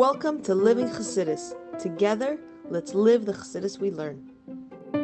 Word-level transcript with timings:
Welcome 0.00 0.40
to 0.44 0.54
Living 0.54 0.88
Chassidus. 0.88 1.52
Together, 1.78 2.38
let's 2.70 2.94
live 2.94 3.26
the 3.26 3.34
Chassidus 3.34 3.78
we 3.78 3.90
learn. 3.90 4.30
Good 4.92 5.02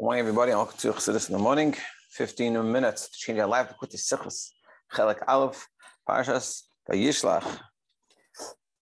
morning, 0.00 0.20
everybody. 0.20 0.52
Welcome 0.52 0.78
to 0.78 0.92
Chassidus 0.92 1.28
in 1.28 1.36
the 1.36 1.42
morning. 1.42 1.76
15 2.12 2.72
minutes 2.72 3.10
to 3.10 3.18
change 3.18 3.38
our 3.40 3.46
life. 3.46 3.74
Put 3.78 3.90
the 3.90 3.98
Sichus, 3.98 4.52
Chelek 4.90 5.22
Aleph, 5.28 5.68
Parshas, 6.08 6.62
Vayishlach. 6.90 7.60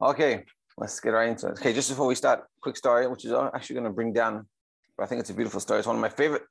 Okay, 0.03 0.45
let's 0.77 0.99
get 0.99 1.11
right 1.11 1.29
into 1.29 1.47
it. 1.47 1.61
Okay, 1.61 1.73
just 1.73 1.91
before 1.91 2.09
we 2.09 2.17
start, 2.17 2.43
quick 2.61 2.77
story, 2.77 3.07
which 3.07 3.25
is 3.25 3.33
actually 3.55 3.75
going 3.75 3.85
to 3.85 3.93
bring 3.93 4.13
down, 4.13 4.49
but 4.97 5.05
I 5.05 5.07
think 5.07 5.21
it's 5.21 5.31
a 5.31 5.35
beautiful 5.35 5.61
story. 5.61 5.79
It's 5.79 5.87
one 5.87 5.95
of 5.95 6.03
my 6.03 6.09
favorite 6.09 6.43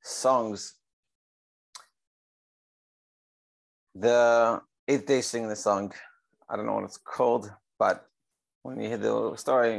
songs. 0.00 0.74
The 3.94 4.60
eighth 4.88 5.06
day 5.06 5.20
singing 5.20 5.48
the 5.48 5.56
song. 5.56 5.92
I 6.48 6.56
don't 6.56 6.66
know 6.66 6.74
what 6.74 6.84
it's 6.84 6.98
called, 6.98 7.50
but 7.78 8.04
when 8.62 8.80
you 8.80 8.88
hear 8.88 8.98
the 8.98 9.36
story, 9.36 9.76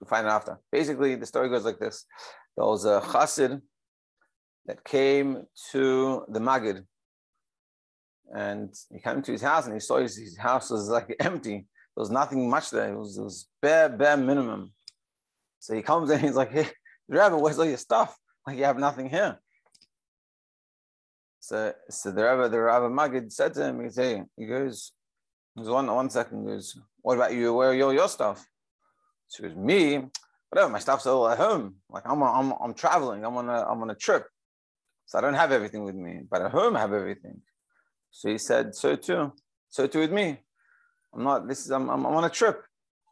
you 0.00 0.06
find 0.06 0.26
it 0.26 0.30
after. 0.30 0.58
Basically, 0.72 1.14
the 1.16 1.26
story 1.26 1.48
goes 1.48 1.64
like 1.64 1.78
this. 1.78 2.06
There 2.56 2.66
was 2.66 2.86
a 2.86 3.00
chassid 3.00 3.60
that 4.66 4.84
came 4.84 5.44
to 5.72 6.24
the 6.28 6.40
Magid, 6.40 6.84
and 8.34 8.74
he 8.90 9.00
came 9.00 9.22
to 9.22 9.32
his 9.32 9.42
house 9.42 9.66
and 9.66 9.74
he 9.74 9.80
saw 9.80 9.98
his, 9.98 10.16
his 10.16 10.36
house 10.38 10.70
was 10.70 10.88
like 10.88 11.14
empty. 11.20 11.52
There 11.58 12.02
was 12.02 12.10
nothing 12.10 12.48
much 12.48 12.70
there. 12.70 12.92
It 12.92 12.98
was, 12.98 13.18
it 13.18 13.22
was 13.22 13.48
bare, 13.60 13.88
bare 13.88 14.16
minimum. 14.16 14.72
So 15.60 15.74
he 15.74 15.82
comes 15.82 16.10
in, 16.10 16.20
he's 16.20 16.34
like, 16.34 16.52
hey, 16.52 16.68
Rabbi, 17.08 17.36
where's 17.36 17.58
all 17.58 17.64
your 17.64 17.76
stuff? 17.76 18.16
Like 18.46 18.58
you 18.58 18.64
have 18.64 18.78
nothing 18.78 19.08
here. 19.08 19.38
So, 21.46 21.72
so 21.88 22.10
the 22.10 22.24
Rabbi, 22.24 22.48
the 22.48 22.60
Rabbi 22.60 22.86
Magid 22.86 23.30
said 23.30 23.54
to 23.54 23.66
him, 23.66 23.78
he 23.78 24.46
goes, 24.46 24.90
he 25.54 25.62
goes 25.62 25.70
one, 25.70 25.86
one 25.86 26.10
second, 26.10 26.40
he 26.40 26.54
goes, 26.54 26.76
what 27.02 27.14
about 27.14 27.34
you? 27.34 27.54
Where 27.54 27.70
are 27.70 27.74
your, 27.74 27.94
your 27.94 28.08
stuff? 28.08 28.44
So 29.28 29.44
he 29.44 29.50
goes, 29.50 29.56
me, 29.56 30.06
whatever, 30.50 30.72
my 30.72 30.80
stuff's 30.80 31.06
all 31.06 31.28
at 31.28 31.38
home. 31.38 31.76
Like 31.88 32.02
I'm, 32.04 32.20
I'm, 32.20 32.52
I'm 32.60 32.74
traveling, 32.74 33.24
I'm 33.24 33.36
on 33.36 33.48
a, 33.48 33.62
I'm 33.62 33.80
on 33.80 33.90
a 33.90 33.94
trip. 33.94 34.26
So 35.04 35.18
I 35.18 35.20
don't 35.20 35.34
have 35.34 35.52
everything 35.52 35.84
with 35.84 35.94
me, 35.94 36.22
but 36.28 36.42
at 36.42 36.50
home 36.50 36.74
I 36.74 36.80
have 36.80 36.92
everything. 36.92 37.40
So 38.10 38.28
he 38.28 38.38
said, 38.38 38.74
so 38.74 38.96
too, 38.96 39.32
so 39.68 39.86
too 39.86 40.00
with 40.00 40.10
me. 40.10 40.40
I'm 41.14 41.22
not, 41.22 41.46
this 41.46 41.64
is, 41.64 41.70
I'm, 41.70 41.88
I'm, 41.88 42.06
on 42.06 42.24
a 42.24 42.28
trip 42.28 42.64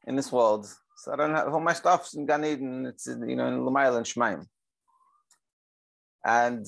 in 0.09 0.17
this 0.17 0.33
world. 0.33 0.67
So 0.97 1.13
I 1.13 1.17
don't 1.17 1.37
have 1.37 1.55
all 1.55 1.61
my 1.61 1.73
stuff's 1.73 2.15
in 2.15 2.27
Gan 2.27 2.45
Eden, 2.45 2.85
it's, 2.87 3.07
you 3.07 3.37
know, 3.37 3.47
in 3.47 3.61
Lamail 3.61 3.97
and 3.97 4.05
Shemaim. 4.05 4.45
And 6.25 6.67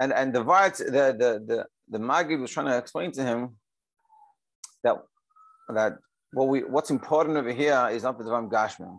and 0.00 0.12
and 0.12 0.34
the 0.34 0.42
Vart, 0.42 0.78
the 0.78 0.84
the 1.22 1.44
the 1.46 1.66
the 1.88 1.98
Magid 1.98 2.40
was 2.40 2.50
trying 2.50 2.66
to 2.66 2.78
explain 2.78 3.12
to 3.12 3.22
him 3.22 3.56
that 4.82 4.96
that 5.68 5.98
what 6.32 6.48
we 6.48 6.60
what's 6.60 6.90
important 6.90 7.36
over 7.36 7.52
here 7.52 7.88
is 7.92 8.02
not 8.02 8.18
the 8.18 8.24
Dvam 8.24 8.50
Gashman. 8.50 8.98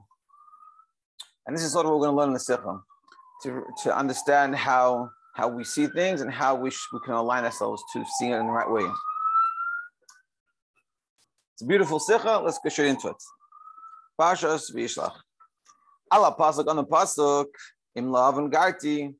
And 1.47 1.55
this 1.55 1.63
is 1.63 1.73
sort 1.73 1.85
of 1.85 1.91
what 1.91 1.99
we're 1.99 2.05
going 2.05 2.15
to 2.15 2.19
learn 2.19 2.29
in 2.29 2.33
the 2.33 2.39
Sikha, 2.39 2.79
to, 3.43 3.63
to 3.83 3.97
understand 3.97 4.55
how 4.55 5.09
how 5.33 5.47
we 5.47 5.63
see 5.63 5.87
things 5.87 6.21
and 6.21 6.31
how 6.31 6.53
we, 6.55 6.69
sh- 6.69 6.87
we 6.93 6.99
can 7.05 7.13
align 7.13 7.45
ourselves 7.45 7.81
to 7.93 8.03
seeing 8.19 8.31
it 8.31 8.37
in 8.37 8.45
the 8.45 8.51
right 8.51 8.69
way. 8.69 8.85
It's 11.53 11.63
a 11.63 11.65
beautiful 11.65 11.99
Sikha. 11.99 12.41
Let's 12.43 12.59
go 12.59 12.69
straight 12.69 12.89
into 12.89 13.07
it. 13.07 13.15
Pashas 14.19 14.73
Vayishlach. 14.75 15.15
Allah 16.11 16.35
Pasuk 16.37 16.67
on 16.67 16.75
the 16.75 16.83
Pasuk, 16.83 17.45
Im 17.95 18.09
Lavan 18.09 18.51
Garti. 18.51 19.15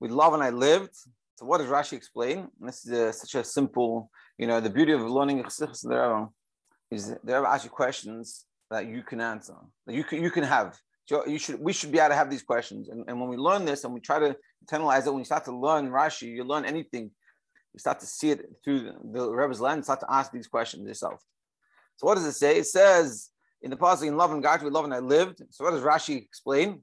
With 0.00 0.12
Lavan 0.12 0.40
I 0.40 0.50
lived. 0.50 0.94
So 1.38 1.46
what 1.46 1.58
does 1.58 1.68
Rashi 1.68 1.92
explain? 1.92 2.48
This 2.60 2.84
is 2.84 2.90
a, 2.90 3.12
such 3.12 3.36
a 3.36 3.44
simple, 3.44 4.10
you 4.38 4.48
know, 4.48 4.58
the 4.58 4.68
beauty 4.68 4.90
of 4.90 5.02
learning 5.02 5.36
the 5.36 5.78
Rebbe 5.84 6.28
is 6.90 7.10
the 7.10 7.18
Rebbe 7.22 7.46
asks 7.46 7.64
you 7.64 7.70
questions 7.70 8.46
that 8.72 8.88
you 8.88 9.04
can 9.04 9.20
answer, 9.20 9.54
that 9.86 9.94
you 9.94 10.02
can 10.02 10.20
you 10.20 10.32
can 10.32 10.42
have. 10.42 10.76
You 11.28 11.38
should 11.38 11.60
we 11.60 11.72
should 11.72 11.92
be 11.92 12.00
able 12.00 12.08
to 12.08 12.16
have 12.16 12.28
these 12.28 12.42
questions. 12.42 12.88
And, 12.88 13.04
and 13.06 13.20
when 13.20 13.30
we 13.30 13.36
learn 13.36 13.64
this 13.64 13.84
and 13.84 13.94
we 13.94 14.00
try 14.00 14.18
to 14.18 14.36
internalize 14.64 15.06
it, 15.06 15.10
when 15.10 15.20
you 15.20 15.24
start 15.26 15.44
to 15.44 15.56
learn 15.56 15.90
Rashi, 15.90 16.22
you 16.22 16.42
learn 16.42 16.64
anything, 16.64 17.04
you 17.72 17.78
start 17.78 18.00
to 18.00 18.06
see 18.06 18.30
it 18.30 18.44
through 18.64 18.80
the, 18.80 18.94
the 19.12 19.30
Rebbe's 19.30 19.60
lens, 19.60 19.84
start 19.84 20.00
to 20.00 20.12
ask 20.12 20.32
these 20.32 20.48
questions 20.48 20.88
yourself. 20.88 21.22
So 21.98 22.08
what 22.08 22.16
does 22.16 22.26
it 22.26 22.32
say? 22.32 22.58
It 22.58 22.66
says 22.66 23.30
in 23.62 23.70
the 23.70 23.76
passage 23.76 24.08
in 24.08 24.14
Lavan 24.14 24.42
God, 24.42 24.60
we 24.64 24.70
Lavan 24.70 24.92
I 24.92 24.98
lived. 24.98 25.40
So 25.50 25.64
what 25.64 25.70
does 25.70 25.82
Rashi 25.82 26.16
explain? 26.16 26.82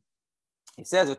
He 0.78 0.85
says, 0.85 1.09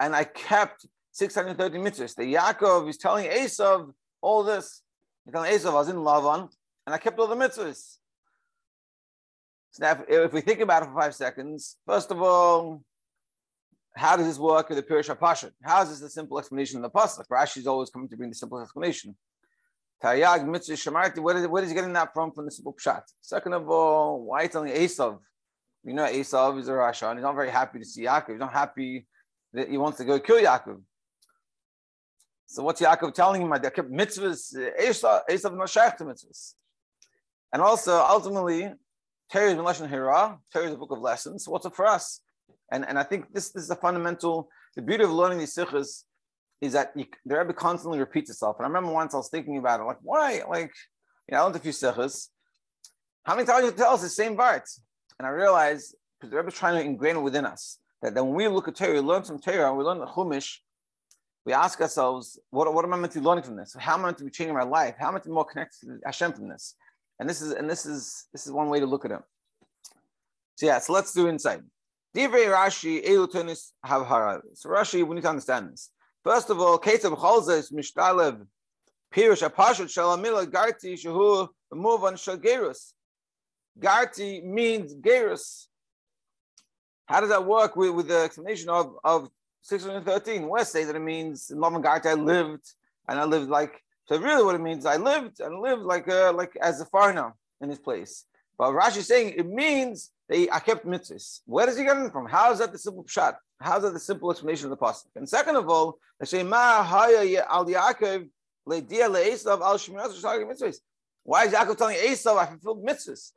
and 0.00 0.16
I 0.16 0.24
kept 0.24 0.86
630 1.12 1.78
mitzvahs. 1.78 2.16
The 2.16 2.34
Yaakov 2.34 2.88
is 2.88 2.96
telling 2.96 3.28
Esav 3.28 3.92
all 4.20 4.42
this. 4.42 4.82
He's 5.24 5.32
telling 5.32 5.52
Esav, 5.52 5.70
I 5.70 5.74
was 5.74 5.88
in 5.88 5.96
Lavan, 5.96 6.48
and 6.86 6.94
I 6.94 6.98
kept 6.98 7.18
all 7.18 7.26
the 7.26 7.36
mitzvahs. 7.36 7.98
So 9.72 9.84
now, 9.84 10.04
if, 10.08 10.32
we 10.32 10.40
think 10.40 10.60
about 10.60 10.82
it 10.82 10.86
for 10.86 11.00
five 11.00 11.14
seconds, 11.14 11.76
first 11.86 12.10
of 12.10 12.20
all, 12.20 12.82
how 13.94 14.16
does 14.16 14.26
this 14.26 14.38
work 14.38 14.68
with 14.68 14.78
the 14.78 14.82
Pirish 14.82 15.14
HaPashat? 15.14 15.52
How 15.62 15.82
is 15.82 15.90
this 15.90 16.00
the 16.00 16.10
simple 16.10 16.38
explanation 16.38 16.76
in 16.76 16.82
the 16.82 16.90
Pasuk? 16.90 17.26
Rashi 17.30 17.58
is 17.58 17.66
always 17.66 17.90
coming 17.90 18.08
to 18.08 18.16
bring 18.16 18.30
the 18.30 18.34
simple 18.34 18.60
explanation. 18.60 19.14
Tayag 20.02 20.46
mitzvah 20.46 20.74
shamarti, 20.74 21.18
where, 21.18 21.62
is, 21.62 21.68
he 21.68 21.74
getting 21.74 21.92
that 21.92 22.12
from? 22.12 22.32
From 22.32 22.46
the 22.46 22.50
simple 22.50 22.74
pshat. 22.74 23.02
Second 23.20 23.52
of 23.52 23.68
all, 23.68 24.24
why 24.24 24.42
you 24.42 24.48
telling 24.48 24.72
Esav? 24.72 25.18
You 25.84 25.92
know, 25.92 26.06
Esav 26.06 26.58
is 26.58 26.68
a 26.68 26.72
Rasha, 26.72 27.10
and 27.10 27.18
he's 27.18 27.22
not 27.22 27.34
very 27.34 27.50
happy 27.50 27.78
to 27.78 27.84
see 27.84 28.02
Yaakov. 28.02 28.30
He's 28.30 28.40
not 28.40 28.52
happy 28.52 29.06
that 29.52 29.68
he 29.68 29.76
wants 29.76 29.98
to 29.98 30.04
go 30.04 30.18
kill 30.18 30.40
Yaakov. 30.40 30.80
So 32.52 32.62
what's 32.62 32.82
Yaakov 32.82 33.14
telling 33.14 33.40
him? 33.40 33.50
I 33.50 33.58
kept 33.58 33.90
mitzvahs, 33.90 34.54
eh, 34.54 34.90
Esav 34.90 35.56
not 35.56 35.96
to 35.96 36.04
mitzvahs. 36.04 36.52
And 37.50 37.62
also, 37.62 37.96
ultimately, 37.96 38.70
Torah 39.32 39.52
is 39.52 39.56
Lashon 39.56 39.88
Hira, 39.88 40.38
Torah 40.52 40.66
is 40.66 40.74
a 40.74 40.76
book 40.76 40.90
of 40.90 40.98
lessons. 40.98 41.48
What's 41.48 41.64
it 41.64 41.74
for 41.74 41.86
us? 41.86 42.20
And, 42.70 42.86
and 42.86 42.98
I 42.98 43.04
think 43.04 43.32
this, 43.32 43.52
this 43.52 43.64
is 43.64 43.70
a 43.70 43.76
fundamental, 43.76 44.50
the 44.76 44.82
beauty 44.82 45.02
of 45.02 45.10
learning 45.10 45.38
these 45.38 45.54
sikhs 45.54 46.04
is 46.60 46.72
that 46.74 46.92
you, 46.94 47.06
the 47.24 47.38
Rebbe 47.38 47.54
constantly 47.54 47.98
repeats 47.98 48.28
itself. 48.28 48.56
And 48.58 48.66
I 48.66 48.68
remember 48.68 48.92
once 48.92 49.14
I 49.14 49.16
was 49.16 49.30
thinking 49.30 49.56
about 49.56 49.80
it, 49.80 49.84
like, 49.84 50.00
why? 50.02 50.42
Like, 50.46 50.74
you 51.28 51.32
know, 51.32 51.38
I 51.38 51.40
learned 51.44 51.56
a 51.56 51.58
few 51.58 51.72
sikhs. 51.72 52.28
How 53.24 53.34
many 53.34 53.46
times 53.46 53.64
you 53.64 53.72
tell 53.72 53.94
us 53.94 54.02
the 54.02 54.10
same 54.10 54.36
part? 54.36 54.68
And 55.18 55.26
I 55.26 55.30
realized, 55.30 55.94
because 56.20 56.30
the 56.30 56.36
Rebbe 56.36 56.48
is 56.48 56.54
trying 56.54 56.74
to 56.74 56.84
ingrain 56.84 57.16
it 57.16 57.20
within 57.20 57.46
us, 57.46 57.78
that, 58.02 58.12
that 58.12 58.22
when 58.22 58.34
we 58.34 58.46
look 58.46 58.68
at 58.68 58.74
Torah, 58.74 58.92
we 58.92 59.00
learn 59.00 59.24
some 59.24 59.38
Torah, 59.38 59.72
we 59.72 59.84
learn 59.84 60.00
the 60.00 60.06
Chumash, 60.06 60.58
we 61.44 61.52
ask 61.52 61.80
ourselves, 61.80 62.38
what, 62.50 62.72
what 62.72 62.84
am 62.84 62.94
I 62.94 62.96
meant 62.98 63.12
to 63.12 63.20
be 63.20 63.24
learning 63.24 63.44
from 63.44 63.56
this? 63.56 63.74
How 63.78 63.94
am 63.94 64.00
I 64.00 64.06
meant 64.06 64.18
to 64.18 64.24
be 64.24 64.30
changing 64.30 64.54
my 64.54 64.62
life? 64.62 64.94
How 64.98 65.06
am 65.06 65.10
I 65.10 65.12
meant 65.14 65.24
to 65.24 65.30
be 65.30 65.34
more 65.34 65.44
connected 65.44 65.86
to 65.86 65.98
Hashem 66.04 66.32
from 66.34 66.48
this? 66.48 66.76
And 67.18 67.28
this 67.28 67.40
is 67.40 67.52
and 67.52 67.68
this 67.68 67.86
is 67.86 68.26
this 68.32 68.46
is 68.46 68.52
one 68.52 68.68
way 68.68 68.80
to 68.80 68.86
look 68.86 69.04
at 69.04 69.10
it. 69.10 69.20
So 70.56 70.66
yeah, 70.66 70.78
so 70.78 70.92
let's 70.92 71.12
do 71.12 71.28
inside. 71.28 71.62
Divrei 72.16 72.46
Rashi 72.46 73.04
Elutonis 73.04 73.72
Havhara. 73.84 74.40
So 74.54 74.68
Rashi, 74.68 75.06
we 75.06 75.14
need 75.14 75.22
to 75.22 75.28
understand 75.28 75.72
this. 75.72 75.90
First 76.24 76.50
of 76.50 76.60
all, 76.60 76.78
Ketzab 76.78 77.16
Chalza 77.16 77.58
is 77.58 77.70
Mishtalev 77.70 78.46
Pirush 79.14 79.48
Apashut 79.48 79.86
Shalamila 79.86 80.46
Garti 80.46 80.94
Shahu 80.94 81.48
move 81.72 82.04
on 82.04 82.14
Shagerus. 82.14 82.92
Garti 83.78 84.44
means 84.44 84.94
Gerus. 84.94 85.66
How 87.06 87.20
does 87.20 87.30
that 87.30 87.44
work 87.44 87.76
with, 87.76 87.90
with 87.90 88.08
the 88.08 88.18
explanation 88.18 88.68
of, 88.68 88.94
of 89.04 89.28
613. 89.62 90.48
West 90.48 90.72
that 90.72 90.94
it 90.94 90.98
means 91.00 91.50
in 91.50 91.58
Lavan 91.58 92.06
I 92.06 92.14
lived 92.14 92.70
and 93.08 93.18
I 93.18 93.24
lived 93.24 93.48
like 93.48 93.82
so 94.06 94.18
really 94.18 94.44
what 94.44 94.54
it 94.54 94.60
means 94.60 94.84
I 94.84 94.96
lived 94.96 95.40
and 95.40 95.60
lived 95.60 95.82
like 95.82 96.08
a, 96.08 96.32
like 96.34 96.56
as 96.60 96.80
a 96.80 96.84
foreigner 96.86 97.32
in 97.60 97.68
this 97.68 97.78
place. 97.78 98.24
But 98.58 98.72
Rashi 98.72 98.98
is 98.98 99.06
saying 99.06 99.34
it 99.36 99.46
means 99.46 100.10
he, 100.30 100.50
I 100.50 100.58
kept 100.58 100.86
mitzvahs. 100.86 101.40
Where 101.46 101.66
does 101.66 101.78
he 101.78 101.84
get 101.84 101.96
it 101.96 102.12
from? 102.12 102.26
How 102.26 102.52
is 102.52 102.58
that 102.58 102.72
the 102.72 102.78
simple 102.78 103.04
shot? 103.06 103.36
How 103.60 103.76
is 103.76 103.84
that 103.84 103.92
the 103.92 104.00
simple 104.00 104.30
explanation 104.30 104.66
of 104.66 104.70
the 104.70 104.76
pasuk? 104.76 105.06
And 105.16 105.28
second 105.28 105.56
of 105.56 105.68
all, 105.68 105.98
they. 106.20 106.42
Why 111.24 111.44
is 111.44 111.52
Yaakov 111.52 111.76
telling 111.76 111.96
Esav 111.96 112.38
I 112.38 112.46
fulfilled 112.46 112.84
mitzvahs? 112.84 113.30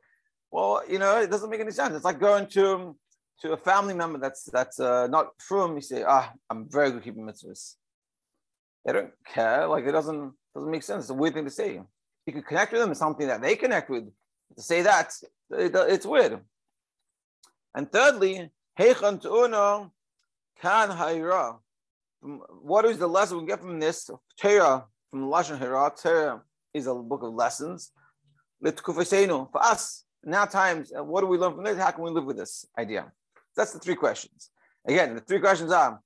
Well, 0.50 0.82
you 0.88 0.98
know, 0.98 1.20
it 1.20 1.30
doesn't 1.30 1.50
make 1.50 1.60
any 1.60 1.70
sense. 1.70 1.94
It's 1.94 2.04
like 2.04 2.18
going 2.18 2.48
to 2.48 2.96
to 3.40 3.52
a 3.52 3.56
family 3.56 3.94
member 3.94 4.18
that's 4.18 4.44
that's 4.44 4.80
uh, 4.80 5.06
not 5.08 5.28
from, 5.38 5.74
you 5.74 5.82
say, 5.82 6.04
ah, 6.06 6.32
I'm 6.50 6.68
very 6.70 6.90
good 6.90 7.04
keeping 7.04 7.24
mitzvahs. 7.24 7.74
They 8.84 8.92
don't 8.92 9.12
care. 9.26 9.66
Like 9.66 9.84
it 9.84 9.92
doesn't 9.92 10.32
doesn't 10.54 10.70
make 10.70 10.82
sense. 10.82 11.04
It's 11.04 11.10
a 11.10 11.14
weird 11.14 11.34
thing 11.34 11.44
to 11.44 11.50
say. 11.50 11.80
You 12.26 12.32
can 12.32 12.42
connect 12.42 12.72
with 12.72 12.80
them 12.80 12.92
is 12.92 12.98
something 12.98 13.26
that 13.26 13.42
they 13.42 13.56
connect 13.56 13.90
with. 13.90 14.04
To 14.56 14.62
say 14.62 14.82
that 14.82 15.12
it, 15.50 15.72
it's 15.74 16.06
weird. 16.06 16.40
And 17.74 17.90
thirdly, 17.90 18.50
heichan 18.78 19.20
kan 20.60 20.88
hayra. 20.90 21.58
What 22.62 22.84
is 22.86 22.98
the 22.98 23.06
lesson 23.06 23.40
we 23.40 23.46
get 23.46 23.60
from 23.60 23.78
this? 23.78 24.10
Torah 24.40 24.84
from 25.10 25.28
Lashon 25.28 25.58
Hira. 25.58 25.92
Torah 25.96 26.42
is 26.74 26.86
a 26.86 26.94
book 26.94 27.22
of 27.22 27.34
lessons. 27.34 27.92
For 28.62 29.62
us, 29.62 30.04
now 30.24 30.44
times, 30.46 30.92
uh, 30.96 31.04
what 31.04 31.20
do 31.20 31.26
we 31.26 31.38
learn 31.38 31.54
from 31.54 31.64
this? 31.64 31.78
How 31.78 31.90
can 31.90 32.02
we 32.04 32.10
live 32.10 32.24
with 32.24 32.38
this 32.38 32.66
idea? 32.78 33.12
That's 33.56 33.72
the 33.72 33.78
three 33.78 33.94
questions. 33.94 34.50
Again, 34.86 35.14
the 35.14 35.20
three 35.20 35.40
questions 35.40 35.72
are 35.72 36.00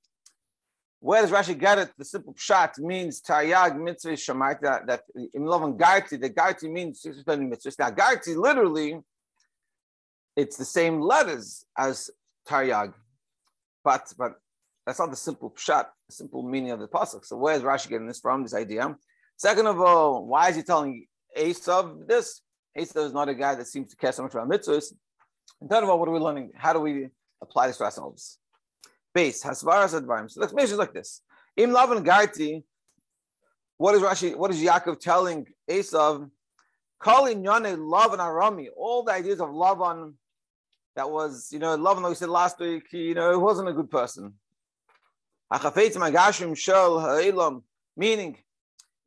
Where 0.99 1.21
does 1.21 1.31
Rashi 1.31 1.57
get 1.57 1.79
it? 1.79 1.91
The 1.97 2.05
simple 2.05 2.33
pshat 2.33 2.79
means 2.79 3.21
tayag 3.21 3.79
mitzvah 3.79 4.11
shamarti, 4.11 4.85
that, 4.87 5.03
in 5.33 5.43
Lavan 5.43 5.77
garti, 5.77 6.19
the 6.21 6.29
garti 6.29 6.71
means 6.71 7.03
mitzvahs. 7.03 7.79
Now, 7.79 7.89
garti 7.89 8.35
literally, 8.35 8.99
it's 10.35 10.57
the 10.57 10.65
same 10.65 11.01
letters 11.01 11.65
as 11.77 12.09
tayag, 12.47 12.93
but 13.83 14.13
but 14.17 14.33
that's 14.85 14.99
not 14.99 15.09
the 15.09 15.17
simple 15.17 15.51
pshat, 15.51 15.85
the 16.07 16.13
simple 16.13 16.43
meaning 16.43 16.71
of 16.71 16.79
the 16.79 16.87
pasuk. 16.87 17.25
So 17.25 17.35
where 17.37 17.55
is 17.55 17.63
Rashi 17.63 17.89
getting 17.89 18.07
this 18.07 18.19
from? 18.19 18.43
This 18.43 18.53
idea. 18.53 18.95
Second 19.37 19.67
of 19.67 19.79
all, 19.81 20.25
why 20.25 20.49
is 20.49 20.55
he 20.55 20.63
telling 20.63 21.07
Esav 21.37 22.07
this? 22.07 22.41
Esav 22.77 23.05
is 23.07 23.13
not 23.13 23.27
a 23.27 23.33
guy 23.33 23.55
that 23.55 23.67
seems 23.67 23.89
to 23.89 23.95
care 23.95 24.11
so 24.11 24.23
much 24.23 24.33
about 24.33 24.49
mitzvahs. 24.49 24.93
And 25.59 25.69
third 25.69 25.83
of 25.83 25.89
all, 25.89 25.99
what 25.99 26.07
are 26.07 26.11
we 26.11 26.19
learning? 26.19 26.51
How 26.55 26.73
do 26.73 26.79
we 26.79 27.09
apply 27.41 27.67
this 27.67 27.77
to 27.77 27.83
ourselves? 27.83 28.37
Base 29.13 29.43
hasvaras 29.43 29.99
advarim. 29.99 30.29
So 30.29 30.39
the 30.39 30.45
explanation 30.45 30.73
is 30.73 30.79
like 30.79 30.93
this: 30.93 31.21
Im 31.57 31.71
lavan 31.71 32.05
garti. 32.05 32.63
What 33.77 33.95
is 33.95 34.01
Rashi? 34.01 34.35
What 34.35 34.51
is 34.51 34.61
Yaakov 34.61 34.99
telling 34.99 35.47
Esav? 35.69 36.29
Calling 36.99 37.43
Yane 37.43 37.77
Lavan 37.77 38.19
Arami. 38.19 38.67
All 38.77 39.03
the 39.03 39.11
ideas 39.11 39.41
of 39.41 39.49
Lavan 39.49 40.13
that 40.95 41.09
was, 41.09 41.49
you 41.51 41.59
know, 41.59 41.77
Lavan, 41.77 42.01
like 42.01 42.09
we 42.09 42.15
said 42.15 42.29
last 42.29 42.59
week, 42.59 42.91
you 42.91 43.13
know, 43.13 43.31
he 43.31 43.37
wasn't 43.37 43.69
a 43.69 43.73
good 43.73 43.89
person. 43.89 44.33
magashim 45.51 46.55
shel 46.55 47.63
Meaning, 47.97 48.37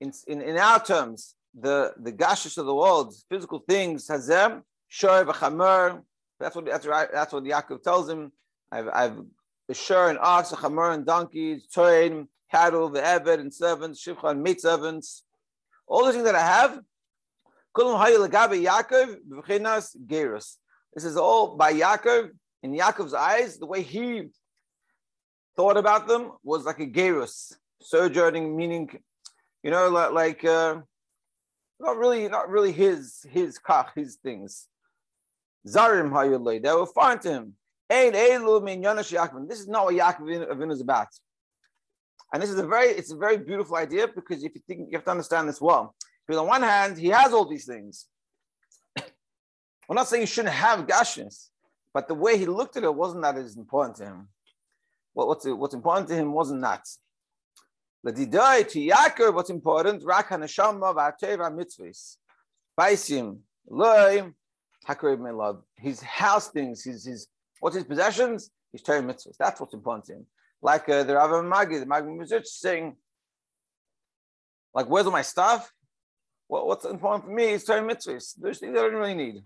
in, 0.01 0.13
in, 0.27 0.43
in 0.43 0.57
our 0.59 0.83
terms, 0.85 1.35
the, 1.59 1.93
the 1.99 2.13
gashish 2.13 2.59
of 2.59 2.67
the 2.67 2.75
world, 2.75 3.15
physical 3.31 3.61
things, 3.61 4.09
hazem, 4.09 4.63
shor 4.89 5.25
v'chamer, 5.25 6.03
that's 6.41 6.57
what, 6.57 6.67
that's, 6.67 6.87
right, 6.87 7.09
that's 7.13 7.33
what 7.33 7.45
Yaakov 7.45 7.83
tells 7.83 8.09
him. 8.09 8.33
I've, 8.71 8.89
I've 8.89 9.17
the 9.69 9.75
shur 9.75 10.11
and 10.11 10.19
ox, 10.19 10.53
a 10.53 10.57
chamer 10.57 10.93
and 10.93 11.07
donkeys, 11.07 11.67
toin, 11.67 12.29
cattle, 12.51 12.89
the 12.91 13.01
eved 13.01 13.41
and 13.41 13.53
servants, 13.53 14.05
shivcha 14.05 14.31
and 14.31 14.43
maid 14.43 14.61
servants. 14.61 15.25
All 15.87 16.05
the 16.05 16.13
things 16.13 16.25
that 16.25 16.35
I 16.35 16.41
have, 16.41 16.81
this 20.95 21.05
is 21.05 21.17
all 21.17 21.57
by 21.57 21.73
Yaakov. 21.73 22.31
In 22.63 22.73
Yaakov's 22.73 23.15
eyes, 23.15 23.59
the 23.59 23.67
way 23.67 23.83
he 23.83 24.29
thought 25.57 25.77
about 25.77 26.07
them 26.07 26.33
was 26.43 26.65
like 26.65 26.81
a 26.81 26.87
gerus, 26.87 27.55
sojourning, 27.83 28.57
meaning, 28.57 28.89
you 29.63 29.71
know, 29.71 29.89
like, 29.91 30.13
like 30.13 30.45
uh, 30.45 30.77
not 31.81 31.97
really, 31.99 32.29
not 32.29 32.49
really 32.49 32.73
his 32.73 33.27
his 33.31 33.59
kach, 33.59 33.89
his 33.95 34.17
things. 34.17 34.67
Zarim 35.67 36.11
hayulay, 36.11 36.63
they 36.63 36.73
were 36.73 36.87
foreign 36.87 37.19
to 37.21 37.31
him. 37.31 37.55
This 37.89 39.61
is 39.61 39.69
not 39.69 39.85
what 39.85 39.95
Yaakov 39.95 40.53
Avinu 40.53 40.73
is 40.73 40.81
about. 40.81 41.09
And 42.33 42.43
this 42.43 42.51
is 42.51 42.59
a 42.59 42.67
very, 42.67 42.89
it's 42.89 43.13
a 43.13 43.17
very 43.17 43.37
beautiful 43.37 43.77
idea 43.77 44.09
because 44.09 44.43
if 44.43 44.55
you 44.55 44.61
think 44.67 44.89
you 44.91 44.97
have 44.97 45.05
to 45.05 45.11
understand 45.11 45.49
this 45.49 45.61
well. 45.61 45.95
Because 46.27 46.41
on 46.41 46.49
one 46.49 46.63
hand, 46.63 46.99
he 46.99 47.09
has 47.09 47.33
all 47.33 47.45
these 47.45 47.67
things. 47.67 48.07
We're 49.89 49.95
not 49.95 50.09
saying 50.09 50.23
he 50.23 50.27
shouldn't 50.27 50.55
have 50.55 50.87
gashmis, 50.87 51.49
but 51.93 52.09
the 52.09 52.15
way 52.15 52.39
he 52.39 52.47
looked 52.47 52.77
at 52.77 52.83
it 52.83 52.95
wasn't 52.95 53.23
that 53.23 53.37
as 53.37 53.57
important 53.57 53.97
to 53.99 54.07
him. 54.07 54.29
What, 55.13 55.29
what's, 55.29 55.47
what's 55.47 55.75
important 55.75 56.09
to 56.09 56.15
him 56.15 56.33
wasn't 56.33 56.63
that. 56.63 56.85
The 58.03 58.13
diday 58.13 58.69
to 58.69 58.79
Yaakov, 58.81 59.35
what's 59.35 59.51
important, 59.51 60.03
rak 60.05 60.29
haneshama 60.29 60.95
v'ateva 60.95 61.51
mitzvahs. 61.51 62.17
Baisim, 62.79 63.39
loy, 63.69 64.33
hakarib 64.89 65.19
melad. 65.19 65.61
His 65.77 66.01
house 66.01 66.49
things, 66.49 66.85
his, 66.85 67.05
his, 67.05 67.29
what's 67.61 67.77
his 67.77 67.85
possessions? 67.85 68.51
His 68.73 68.83
Torah 68.83 69.03
mitzvahs. 69.03 69.37
That's 69.39 69.61
what's 69.61 69.75
important 69.75 70.07
to 70.07 70.15
him. 70.15 70.27
Like 70.63 70.89
uh, 70.89 71.05
the 71.05 71.15
Rav 71.15 71.45
Magi, 71.45 71.79
the 71.79 71.87
Magi 71.87 72.07
Mizrich 72.07 72.47
saying, 72.47 72.97
like, 74.75 74.87
where's 74.87 75.07
all 75.07 75.13
my 75.13 75.23
stuff? 75.23 75.71
Well, 76.49 76.67
what's 76.67 76.85
important 76.85 77.25
for 77.25 77.31
me 77.31 77.53
is 77.53 77.65
Torah 77.65 77.83
mitzvahs. 77.83 78.35
There's 78.39 78.59
things 78.59 78.77
I 78.77 78.83
don't 78.83 78.95
really 78.95 79.15
need. 79.15 79.43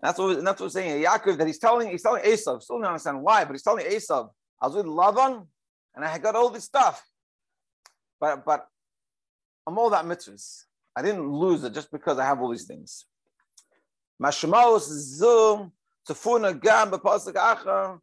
That's 0.00 0.18
what 0.18 0.44
that's 0.44 0.60
what 0.60 0.66
we're 0.66 0.68
saying. 0.68 1.02
Yaakov 1.02 1.38
that 1.38 1.46
he's 1.46 1.58
telling 1.58 1.88
he's 1.88 2.02
telling 2.02 2.22
Esav. 2.22 2.62
Still 2.62 2.78
don't 2.78 2.86
understand 2.86 3.22
why, 3.22 3.44
but 3.44 3.52
he's 3.52 3.62
telling 3.62 3.86
Esav. 3.86 4.28
I 4.60 4.66
was 4.66 4.76
with 4.76 4.86
Lavan, 4.86 5.46
and 5.94 6.04
I 6.04 6.18
got 6.18 6.36
all 6.36 6.50
this 6.50 6.64
stuff, 6.64 7.02
but 8.20 8.44
but 8.44 8.66
I'm 9.66 9.78
all 9.78 9.90
that 9.90 10.04
mitzvahs. 10.04 10.64
I 10.96 11.02
didn't 11.02 11.30
lose 11.30 11.64
it 11.64 11.72
just 11.72 11.90
because 11.90 12.18
I 12.18 12.24
have 12.24 12.40
all 12.40 12.50
these 12.50 12.66
things. 12.66 13.06
Mashmaos 14.24 14.86
zoom 15.18 15.72
tefuna 16.08 16.50
gam 16.58 16.90
b'pasuk 16.90 17.34
achar. 17.34 18.00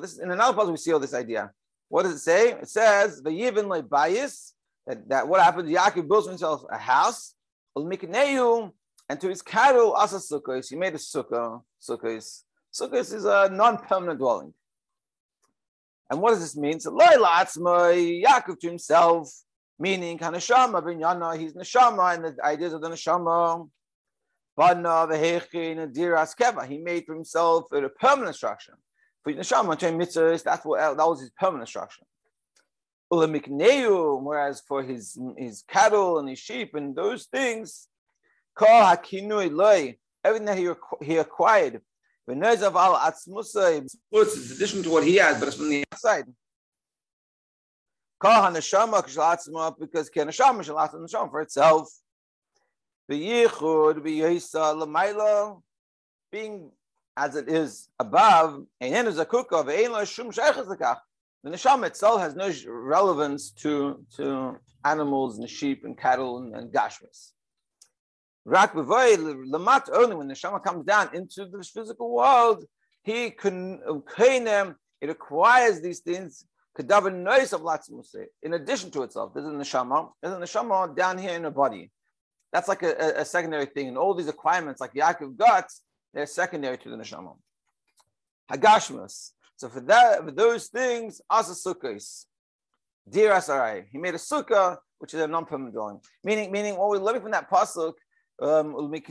This 0.00 0.18
in 0.18 0.30
another 0.30 0.56
pasuk 0.56 0.70
we 0.70 0.76
see 0.78 0.92
all 0.92 0.98
this 0.98 1.12
idea. 1.12 1.52
What 1.88 2.04
does 2.04 2.12
it 2.12 2.20
say? 2.20 2.52
It 2.52 2.68
says 2.68 3.20
v'yivin 3.20 3.66
lebayis 3.66 4.52
that 4.86 5.06
that 5.10 5.28
what 5.28 5.42
happened? 5.42 5.68
Yaakov 5.68 6.08
builds 6.08 6.28
himself 6.28 6.64
a 6.70 6.78
house. 6.78 7.34
And 7.76 9.20
to 9.20 9.28
his 9.28 9.42
cattle, 9.42 9.94
asa 9.94 10.16
sukkahs, 10.16 10.70
he 10.70 10.76
made 10.76 10.94
a 10.94 10.96
sukkah. 10.96 11.60
Sukkahs. 11.82 12.44
Sukkahs 12.72 13.12
is 13.12 13.24
a 13.24 13.50
non-permanent 13.52 14.18
dwelling. 14.18 14.54
And 16.08 16.20
what 16.20 16.30
does 16.30 16.40
this 16.40 16.56
mean? 16.56 16.78
So, 16.80 16.92
Yaakov 16.92 18.58
to 18.60 18.66
himself, 18.68 19.28
meaning 19.78 20.18
Hanashama, 20.18 20.80
Binyana, 20.82 21.36
he's 21.38 21.52
Nashama, 21.54 22.14
and 22.14 22.24
the 22.24 22.44
ideas 22.44 22.72
of 22.72 22.80
the 22.80 22.88
Nashama. 22.90 23.68
He 24.56 24.74
made 26.78 27.04
for 27.06 27.14
himself 27.14 27.64
a 27.72 27.88
permanent 27.88 28.36
structure. 28.36 28.78
For 29.22 29.32
Nashama, 29.32 29.76
mitzvahs, 29.76 30.44
that 30.44 30.64
was 30.64 31.20
his 31.20 31.30
permanent 31.30 31.68
structure. 31.68 32.04
Whereas 33.10 34.62
for 34.66 34.82
his, 34.82 35.18
his 35.36 35.62
cattle 35.68 36.18
and 36.18 36.26
his 36.28 36.38
sheep 36.38 36.74
and 36.74 36.94
those 36.94 37.26
things, 37.26 37.88
everything 38.60 39.96
that 40.24 40.56
he, 40.56 40.70
he 41.02 41.16
acquired, 41.16 41.82
in 42.26 42.42
addition 42.42 42.72
to 44.82 44.90
what 44.90 45.04
he 45.04 45.16
has, 45.16 45.38
but 45.38 45.48
it's 45.48 45.56
from 45.56 45.68
the 45.68 45.84
outside. 45.92 46.24
Because 48.20 48.54
neshama 48.54 49.04
for 51.30 51.40
itself. 51.40 51.92
Being 53.08 53.46
as 57.16 57.36
it 57.36 57.48
is 57.48 57.88
above, 57.98 58.66
the 61.44 61.50
neshama 61.50 61.86
itself 61.86 62.20
has 62.20 62.34
no 62.34 62.50
relevance 62.66 63.50
to, 63.50 64.04
to 64.16 64.56
animals 64.84 65.38
and 65.38 65.48
sheep 65.48 65.84
and 65.84 65.96
cattle 65.98 66.38
and, 66.38 66.56
and 66.56 66.72
gashmas. 66.72 67.32
Rak 68.46 68.74
lamat 68.74 69.88
only 69.92 70.16
when 70.16 70.28
the 70.28 70.34
Shama 70.34 70.60
comes 70.60 70.84
down 70.84 71.10
into 71.14 71.46
this 71.46 71.70
physical 71.70 72.14
world, 72.14 72.64
he 73.02 73.30
can 73.30 73.80
it 75.00 75.10
acquires 75.10 75.80
these 75.80 76.00
things. 76.00 76.46
noise 76.78 77.52
of 77.52 77.62
In 78.42 78.54
addition 78.54 78.90
to 78.92 79.02
itself, 79.02 79.32
there's 79.34 79.46
a 79.46 79.50
neshama. 79.50 80.10
There's 80.20 80.34
a 80.34 80.38
neshama 80.38 80.96
down 80.96 81.18
here 81.18 81.32
in 81.32 81.42
the 81.42 81.50
body. 81.50 81.90
That's 82.54 82.68
like 82.68 82.84
a, 82.84 83.14
a, 83.16 83.24
secondary 83.24 83.66
thing. 83.66 83.88
And 83.88 83.98
all 83.98 84.14
these 84.14 84.28
acquirements, 84.28 84.80
like 84.80 84.94
Yaakov 84.94 85.36
got, 85.36 85.66
they're 86.14 86.24
secondary 86.24 86.78
to 86.78 86.88
the 86.88 86.94
neshama. 86.94 87.36
Hagashmas. 88.48 89.32
So 89.56 89.68
for 89.68 89.80
that, 89.80 90.24
for 90.24 90.30
those 90.30 90.68
things, 90.68 91.20
asa 91.28 91.52
sukkahs. 91.52 92.26
Dear 93.10 93.32
Asarai, 93.32 93.86
he 93.90 93.98
made 93.98 94.14
a 94.14 94.18
sukkah, 94.18 94.76
which 95.00 95.14
is 95.14 95.20
a 95.20 95.26
non-permanent 95.26 95.74
dwelling. 95.74 95.98
Meaning, 96.22 96.52
meaning 96.52 96.76
what 96.76 96.90
we're 96.90 96.98
learning 96.98 97.22
from 97.22 97.32
that 97.32 97.50
pasuk 97.50 97.94
um, 98.40 98.92
it 98.94 99.04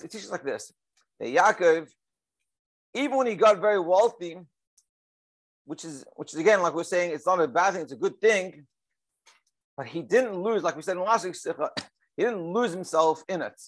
teaches 0.00 0.32
like 0.32 0.42
this. 0.42 0.72
That 1.20 1.28
Yaakov, 1.28 1.86
even 2.94 3.16
when 3.16 3.28
he 3.28 3.36
got 3.36 3.60
very 3.60 3.78
wealthy, 3.78 4.36
which 5.64 5.84
is 5.84 6.04
which 6.16 6.32
is 6.32 6.40
again, 6.40 6.60
like 6.60 6.74
we're 6.74 6.82
saying, 6.82 7.12
it's 7.12 7.26
not 7.26 7.40
a 7.40 7.46
bad 7.46 7.74
thing, 7.74 7.82
it's 7.82 7.92
a 7.92 7.96
good 7.96 8.20
thing. 8.20 8.66
But 9.78 9.86
he 9.86 10.02
didn't 10.02 10.42
lose, 10.42 10.62
like 10.62 10.76
we 10.76 10.82
said 10.82 10.98
in 10.98 11.02
last 11.02 11.24
week's 11.24 11.44
he 12.16 12.24
didn't 12.24 12.52
lose 12.52 12.72
himself 12.72 13.22
in 13.30 13.40
it. 13.40 13.58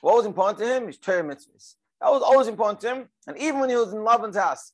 What 0.00 0.16
was 0.16 0.26
important 0.26 0.58
to 0.58 0.66
him? 0.66 0.88
is 0.90 0.98
Torah 0.98 1.22
mitzvahs. 1.22 1.76
That 2.02 2.10
was 2.10 2.22
always 2.22 2.48
important 2.48 2.80
to 2.80 2.88
him. 2.94 3.08
And 3.26 3.38
even 3.38 3.60
when 3.60 3.70
he 3.70 3.76
was 3.76 3.94
in 3.94 4.00
Lavan's 4.00 4.36
house, 4.36 4.72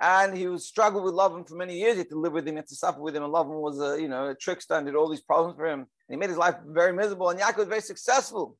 and 0.00 0.36
he 0.36 0.48
was 0.48 0.66
struggled 0.66 1.04
with 1.04 1.12
Lavan 1.12 1.46
for 1.46 1.54
many 1.54 1.78
years, 1.78 1.92
he 1.92 1.98
had 1.98 2.08
to 2.08 2.18
live 2.18 2.32
with 2.32 2.48
him, 2.48 2.54
he 2.54 2.56
had 2.56 2.66
to 2.68 2.74
suffer 2.74 3.00
with 3.00 3.14
him, 3.14 3.22
and 3.22 3.32
Lavan 3.32 3.60
was 3.60 3.78
a 3.80 4.00
you 4.00 4.08
know 4.08 4.30
a 4.30 4.34
trickster 4.34 4.74
and 4.74 4.86
did 4.86 4.96
all 4.96 5.08
these 5.10 5.20
problems 5.20 5.56
for 5.56 5.66
him 5.66 5.86
he 6.10 6.16
made 6.16 6.28
his 6.28 6.38
life 6.38 6.56
very 6.66 6.92
miserable, 6.92 7.30
and 7.30 7.38
Yaakov 7.38 7.58
was 7.58 7.68
very 7.68 7.80
successful. 7.80 8.56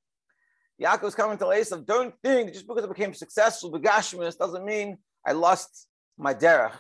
Yaakov 0.80 1.02
was 1.02 1.14
coming 1.14 1.36
to 1.38 1.44
Esav, 1.46 1.84
don't 1.84 2.14
think 2.22 2.52
just 2.52 2.66
because 2.66 2.84
I 2.84 2.86
became 2.86 3.12
successful, 3.12 3.72
begashmis, 3.72 4.38
doesn't 4.38 4.64
mean 4.64 4.96
I 5.26 5.32
lost 5.32 5.88
my 6.16 6.32
derech. 6.32 6.72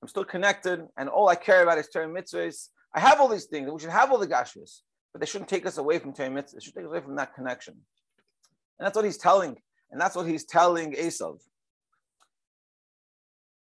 I'm 0.00 0.08
still 0.08 0.24
connected, 0.24 0.86
and 0.96 1.08
all 1.08 1.28
I 1.28 1.34
care 1.34 1.62
about 1.62 1.78
is 1.78 1.88
Torah 1.88 2.08
mitzvahs. 2.08 2.68
I 2.96 3.00
have 3.00 3.20
all 3.20 3.28
these 3.28 3.44
things, 3.44 3.70
we 3.70 3.78
should 3.78 3.90
have 3.90 4.10
all 4.10 4.18
the 4.18 4.26
gashmis, 4.26 4.80
but 5.12 5.20
they 5.20 5.26
shouldn't 5.26 5.50
take 5.50 5.66
us 5.66 5.76
away 5.76 5.98
from 5.98 6.14
Torah. 6.14 6.30
They 6.30 6.60
should 6.60 6.74
take 6.74 6.84
us 6.84 6.88
away 6.88 7.00
from 7.00 7.16
that 7.16 7.34
connection. 7.34 7.74
And 8.78 8.86
that's 8.86 8.96
what 8.96 9.04
he's 9.04 9.18
telling, 9.18 9.58
and 9.90 10.00
that's 10.00 10.16
what 10.16 10.26
he's 10.26 10.46
telling 10.46 10.94
Esav. 10.94 11.38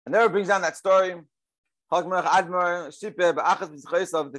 And 0.05 0.15
there 0.15 0.25
it 0.25 0.31
brings 0.31 0.47
down 0.47 0.61
that 0.61 0.77
story. 0.77 1.15
The 1.91 2.05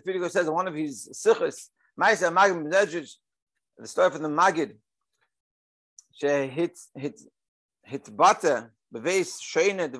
Fidigo 0.06 0.30
says 0.30 0.46
in 0.46 0.52
one 0.54 0.66
of 0.66 0.74
his 0.74 1.08
sikhs, 1.12 1.70
the 1.96 3.86
story 3.86 4.10
from 4.10 4.22
the 4.22 4.28
Magid, 4.28 4.76
she 6.12 6.26
hit 6.26 6.78
hit 6.94 7.20
hit 7.84 8.16
butter 8.16 8.72
beweis 8.94 9.40
schöne 9.40 9.90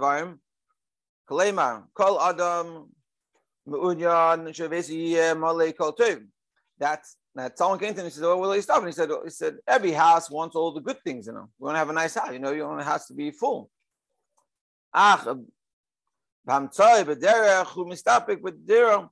meunyan 3.71 4.49
shavesi 4.49 5.15
male 5.39 5.73
kol 5.73 5.93
tov 5.95 6.27
that 6.79 7.07
someone 7.57 7.79
came 7.79 7.95
to 7.95 8.01
him 8.01 8.07
and 8.07 8.13
said, 8.13 8.25
"Oh, 8.25 8.37
will 8.39 8.53
he 8.53 8.61
stop?" 8.61 8.79
And 8.79 8.89
he 8.89 8.93
said, 8.93 9.11
"He 9.25 9.31
said 9.31 9.59
every 9.67 9.93
house 9.93 10.31
wants 10.31 10.57
all 10.57 10.73
the 10.73 10.81
good 10.81 11.01
things. 11.05 11.27
You 11.27 11.35
know, 11.35 11.49
we 11.59 11.67
want 11.67 11.75
to 11.77 11.79
have 11.79 11.91
a 11.91 11.93
nice 11.93 12.15
house. 12.15 12.33
You 12.33 12.41
know, 12.41 12.53
you 12.53 12.67
want 12.67 12.81
a 12.81 12.85
house 12.85 13.07
to 13.07 13.15
be 13.15 13.31
full." 13.31 13.71
Ach, 14.93 15.27
eh, 15.27 15.35
b'hamtzoi 16.47 17.05
b'derech 17.05 17.67
hu 17.67 17.85
mistapik 17.87 18.41
b'derech 18.43 19.09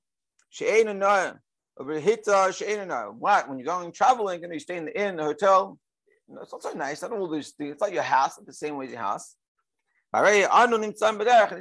she'einu 0.50 0.96
noah. 0.96 1.38
What 1.80 3.48
when 3.48 3.58
you're 3.58 3.66
going 3.66 3.92
traveling 3.92 4.42
and 4.42 4.52
you 4.52 4.58
stay 4.58 4.78
in 4.78 4.86
the 4.86 5.00
inn, 5.00 5.14
the 5.14 5.22
hotel? 5.22 5.78
It's 6.42 6.52
not 6.52 6.60
so 6.60 6.72
nice. 6.72 7.04
I 7.04 7.08
don't 7.08 7.20
all 7.20 7.28
these 7.28 7.52
things. 7.52 7.74
It's 7.74 7.80
not 7.80 7.92
your 7.92 8.02
house. 8.02 8.36
It's 8.36 8.46
the 8.48 8.52
same 8.52 8.76
way 8.76 8.86
as 8.86 8.90
your 8.90 9.00
house. 9.00 9.36
And 10.12 10.26
he 10.26 10.42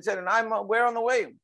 said, 0.01 0.17
and 0.17 0.27
I'm 0.27 0.49
where 0.49 0.87
on 0.87 0.95
the 0.95 1.01
way? 1.01 1.35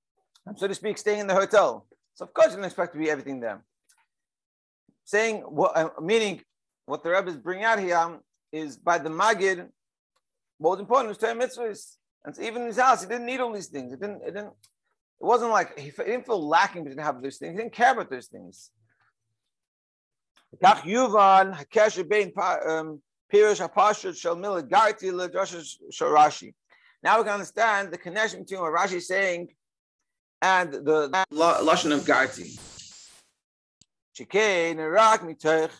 so 0.56 0.68
to 0.68 0.74
speak, 0.74 0.98
staying 0.98 1.20
in 1.20 1.26
the 1.26 1.34
hotel. 1.34 1.86
So 2.14 2.24
of 2.24 2.32
course 2.32 2.50
you 2.50 2.56
don't 2.56 2.64
expect 2.64 2.92
to 2.92 2.98
be 2.98 3.10
everything 3.10 3.40
there. 3.40 3.64
Saying 5.04 5.42
what 5.42 5.76
uh, 5.76 5.90
meaning 6.00 6.42
what 6.86 7.02
the 7.02 7.10
rabbis 7.10 7.36
bring 7.36 7.64
out 7.64 7.78
here 7.78 8.18
is 8.52 8.76
by 8.76 8.98
the 8.98 9.10
Magid, 9.10 9.68
most 10.60 10.80
important 10.80 11.08
was 11.08 11.18
ten 11.18 11.38
mitzvahs. 11.38 11.96
And 12.24 12.34
so 12.34 12.42
even 12.42 12.62
in 12.62 12.68
his 12.68 12.78
house, 12.78 13.02
he 13.02 13.08
didn't 13.08 13.26
need 13.26 13.40
all 13.40 13.52
these 13.52 13.68
things. 13.68 13.92
It 13.92 14.00
didn't, 14.00 14.22
it 14.22 14.34
didn't, 14.34 14.48
it 14.48 15.24
wasn't 15.24 15.52
like 15.52 15.78
he, 15.78 15.90
didn't 15.90 16.26
feel 16.26 16.46
lacking, 16.46 16.82
but 16.82 16.88
he 16.88 16.94
didn't 16.96 17.06
have 17.06 17.22
those 17.22 17.36
things. 17.36 17.52
He 17.52 17.58
didn't 17.58 17.72
care 17.72 17.92
about 17.92 18.10
those 18.10 18.26
things. 18.26 18.70
Now 27.02 27.18
we 27.18 27.24
can 27.24 27.34
understand 27.34 27.92
the 27.92 27.98
connection 27.98 28.40
between 28.40 28.60
what 28.60 28.72
Rashi 28.72 28.94
is 28.94 29.06
saying 29.06 29.48
and 30.42 30.72
the 30.72 31.08
lashon 31.32 31.92
of 31.92 32.00
Garti. 32.04 32.58
Shikein 34.18 34.78
rak 34.92 35.22
mitoch 35.22 35.70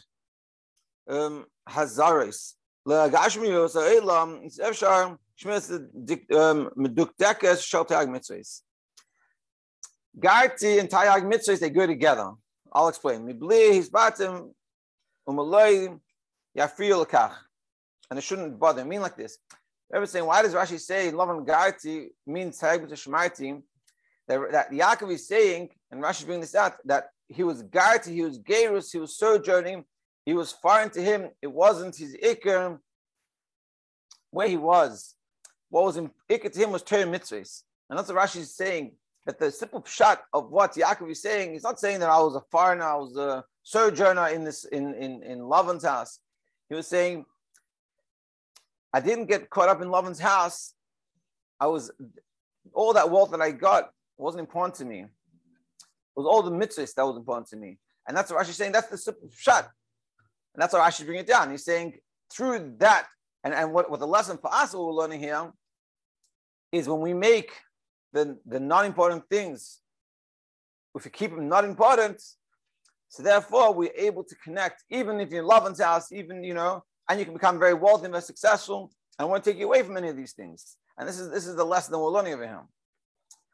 um, 1.08 1.46
hazaris 1.68 2.54
legashmius 2.86 3.76
elam 3.76 4.48
efshar 4.60 5.16
shmis 5.40 5.70
um, 6.34 6.70
meduktekes 6.76 7.64
shel 7.64 7.84
tag 7.84 8.08
mitzvahs. 8.08 8.60
Garti 10.18 10.80
and 10.80 10.88
tayag 10.88 11.22
mitzvahs 11.22 11.60
they 11.60 11.70
go 11.70 11.86
together. 11.86 12.30
I'll 12.72 12.88
explain. 12.88 13.26
Mibli 13.26 13.74
his 13.74 13.90
batim 13.90 14.50
umaloi 15.28 15.98
yafriel 16.56 17.06
kach, 17.06 17.34
and 18.10 18.18
it 18.18 18.22
shouldn't 18.22 18.58
bother. 18.58 18.82
I 18.82 18.84
mean 18.84 19.00
like 19.00 19.16
this. 19.16 19.38
Ever 19.94 20.06
saying 20.06 20.26
why 20.26 20.42
does 20.42 20.54
Rashi 20.54 20.80
say 20.80 21.12
Lavan 21.12 21.46
Garti 21.46 22.08
means 22.26 22.58
tag 22.58 22.82
mitzvah 22.82 23.62
that, 24.28 24.40
that 24.52 24.70
Yaakov 24.70 25.12
is 25.12 25.28
saying, 25.28 25.70
and 25.90 26.02
Rashi 26.02 26.20
is 26.20 26.24
bringing 26.24 26.40
this 26.40 26.54
out, 26.54 26.74
that 26.86 27.10
he 27.28 27.44
was 27.44 27.62
Garti, 27.62 28.12
he 28.12 28.22
was 28.22 28.38
Gerus, 28.40 28.92
he 28.92 28.98
was 28.98 29.16
sojourning, 29.16 29.84
he 30.24 30.34
was 30.34 30.52
foreign 30.52 30.90
to 30.90 31.00
him. 31.00 31.30
It 31.40 31.52
wasn't 31.52 31.96
his 31.96 32.16
Iker 32.16 32.78
where 34.30 34.48
he 34.48 34.56
was. 34.56 35.14
What 35.70 35.84
was 35.84 35.96
in 35.96 36.10
Iker 36.28 36.52
to 36.52 36.58
him 36.58 36.72
was 36.72 36.82
Torah 36.82 37.04
mitzvahs. 37.04 37.62
And 37.88 37.98
that's 37.98 38.08
what 38.08 38.18
Rashi 38.18 38.38
is 38.38 38.56
saying, 38.56 38.92
that 39.24 39.38
the 39.38 39.52
simple 39.52 39.84
shot 39.84 40.22
of 40.32 40.50
what 40.50 40.74
Yaakov 40.74 41.10
is 41.10 41.22
saying, 41.22 41.52
he's 41.52 41.62
not 41.62 41.78
saying 41.78 42.00
that 42.00 42.10
I 42.10 42.18
was 42.18 42.34
a 42.34 42.42
foreigner, 42.50 42.84
I 42.84 42.96
was 42.96 43.16
a 43.16 43.44
sojourner 43.62 44.28
in 44.28 44.44
this 44.44 44.64
in, 44.64 44.94
in, 44.94 45.22
in 45.22 45.38
Lavan's 45.40 45.84
house. 45.84 46.18
He 46.68 46.74
was 46.74 46.88
saying, 46.88 47.24
I 48.96 49.00
didn't 49.00 49.26
get 49.26 49.50
caught 49.50 49.68
up 49.68 49.82
in 49.82 49.90
Lavan's 49.90 50.18
house. 50.18 50.72
I 51.60 51.66
was 51.66 51.90
all 52.72 52.94
that 52.94 53.10
wealth 53.10 53.30
that 53.32 53.42
I 53.42 53.50
got 53.50 53.90
wasn't 54.16 54.40
important 54.40 54.76
to 54.76 54.86
me. 54.86 55.00
It 55.00 55.10
was 56.16 56.24
all 56.24 56.42
the 56.42 56.50
mitzvahs 56.50 56.94
that 56.94 57.04
was 57.04 57.18
important 57.18 57.46
to 57.48 57.56
me. 57.56 57.76
And 58.08 58.16
that's 58.16 58.30
what 58.30 58.40
Rashi's 58.40 58.56
saying, 58.56 58.72
that's 58.72 58.88
the 58.88 59.14
shot. 59.36 59.68
And 60.54 60.62
that's 60.62 60.72
why 60.72 60.80
Rashi's 60.80 61.04
bring 61.04 61.18
it 61.18 61.26
down. 61.26 61.50
He's 61.50 61.62
saying 61.62 61.98
through 62.32 62.76
that, 62.78 63.06
and, 63.44 63.52
and 63.52 63.74
what, 63.74 63.90
what 63.90 64.00
the 64.00 64.06
lesson 64.06 64.38
for 64.38 64.50
us, 64.50 64.72
what 64.72 64.86
we're 64.86 64.92
learning 64.92 65.20
here, 65.20 65.52
is 66.72 66.88
when 66.88 67.00
we 67.00 67.12
make 67.12 67.52
the, 68.14 68.38
the 68.46 68.60
non-important 68.60 69.24
things, 69.28 69.80
if 70.94 71.04
you 71.04 71.10
keep 71.10 71.34
them 71.34 71.50
not 71.50 71.66
important, 71.66 72.22
so 73.08 73.22
therefore 73.22 73.74
we're 73.74 73.92
able 73.94 74.24
to 74.24 74.34
connect, 74.36 74.84
even 74.88 75.20
if 75.20 75.30
you're 75.30 75.44
in 75.44 75.74
house, 75.74 76.12
even, 76.12 76.42
you 76.42 76.54
know, 76.54 76.82
and 77.08 77.18
you 77.18 77.24
can 77.24 77.34
become 77.34 77.58
very 77.58 77.74
wealthy 77.74 78.04
and 78.04 78.12
very 78.12 78.22
successful. 78.22 78.90
I 79.18 79.24
want 79.24 79.42
to 79.42 79.50
take 79.50 79.58
you 79.58 79.66
away 79.66 79.82
from 79.82 79.96
any 79.96 80.08
of 80.08 80.16
these 80.16 80.32
things. 80.32 80.76
And 80.98 81.08
this 81.08 81.18
is 81.18 81.30
this 81.30 81.46
is 81.46 81.56
the 81.56 81.64
lesson 81.64 81.92
that 81.92 81.98
we're 81.98 82.10
learning 82.10 82.34
over 82.34 82.46
him. 82.46 82.60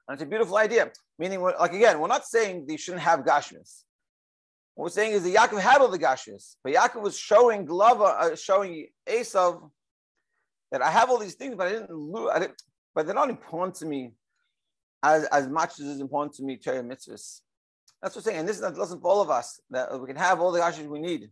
And 0.09 0.15
it's 0.15 0.23
a 0.23 0.27
beautiful 0.27 0.57
idea. 0.57 0.91
Meaning, 1.19 1.41
like 1.41 1.73
again, 1.73 2.01
we're 2.01 2.09
not 2.09 2.27
saying 2.27 2.67
they 2.67 2.77
shouldn't 2.77 3.03
have 3.03 3.21
gashmis. 3.21 3.83
What 4.75 4.85
we're 4.85 4.91
saying 4.91 5.13
is 5.13 5.23
that 5.25 5.35
Yaakov 5.35 5.61
had 5.61 5.81
all 5.81 5.89
the 5.89 5.99
gashmis, 5.99 6.57
but 6.65 6.73
Yaakov 6.73 7.03
was 7.03 7.19
showing 7.19 7.67
Glava, 7.67 8.33
uh, 8.33 8.37
showing 8.37 8.89
Esav 9.07 9.71
that 10.71 10.81
I 10.81 10.91
have 10.91 11.11
all 11.11 11.19
these 11.19 11.35
things, 11.35 11.55
but 11.55 11.67
I 11.67 11.73
didn't, 11.73 11.91
lose, 11.91 12.31
I 12.33 12.39
didn't 12.39 12.63
but 12.95 13.07
they're 13.07 13.15
not 13.15 13.31
important 13.31 13.77
to 13.77 13.87
me 13.87 14.13
as, 15.03 15.25
as 15.25 15.49
much 15.49 15.79
as 15.79 15.87
it's 15.87 16.01
important 16.01 16.35
to 16.37 16.43
me 16.43 16.57
Torah 16.57 16.83
mitzvahs. 16.83 17.41
That's 18.01 18.17
what 18.17 18.17
we're 18.17 18.23
saying. 18.23 18.39
And 18.39 18.49
this 18.49 18.57
is 18.57 18.63
a 18.63 18.71
lesson 18.71 19.01
for 19.01 19.11
all 19.11 19.21
of 19.21 19.31
us 19.31 19.61
that 19.71 19.99
we 20.01 20.07
can 20.07 20.17
have 20.17 20.41
all 20.41 20.53
the 20.53 20.61
gashmis 20.61 20.89
we 20.89 21.01
need 21.01 21.31